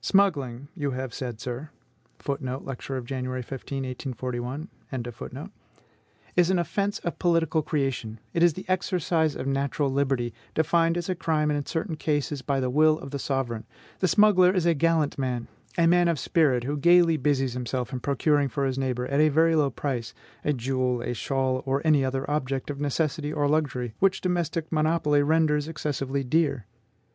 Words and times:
"Smuggling," 0.00 0.68
you 0.74 0.92
have 0.92 1.12
said, 1.12 1.38
sir, 1.38 1.68
"is 2.26 2.80
an 6.50 6.58
offence 6.58 6.98
of 7.00 7.18
political 7.18 7.62
creation; 7.62 8.18
it 8.32 8.42
is 8.42 8.54
the 8.54 8.64
exercise 8.68 9.36
of 9.36 9.46
natural 9.46 9.90
liberty, 9.90 10.32
defined 10.54 10.96
as 10.96 11.10
a 11.10 11.14
crime 11.14 11.50
in 11.50 11.66
certain 11.66 11.96
cases 11.96 12.40
by 12.40 12.58
the 12.58 12.70
will 12.70 12.98
of 13.00 13.10
the 13.10 13.18
sovereign. 13.18 13.66
The 13.98 14.08
smuggler 14.08 14.50
is 14.50 14.64
a 14.64 14.72
gallant 14.72 15.18
man, 15.18 15.46
a 15.76 15.86
man 15.86 16.08
of 16.08 16.18
spirit, 16.18 16.64
who 16.64 16.78
gaily 16.78 17.18
busies 17.18 17.52
himself 17.52 17.92
in 17.92 18.00
procuring 18.00 18.48
for 18.48 18.64
his 18.64 18.78
neighbor, 18.78 19.06
at 19.08 19.20
a 19.20 19.28
very 19.28 19.54
low 19.54 19.68
price, 19.68 20.14
a 20.42 20.54
jewel, 20.54 21.02
a 21.02 21.12
shawl, 21.12 21.62
or 21.66 21.82
any 21.84 22.02
other 22.02 22.24
object 22.30 22.70
of 22.70 22.80
necessity 22.80 23.30
or 23.30 23.46
luxury, 23.46 23.92
which 23.98 24.22
domestic 24.22 24.72
monopoly 24.72 25.22
renders 25.22 25.68
excessively 25.68 26.24
dear." 26.24 26.64